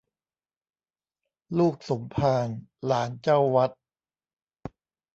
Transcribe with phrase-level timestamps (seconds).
[1.57, 2.47] ลูกสมภาร
[2.85, 3.71] หลานเจ้าวัด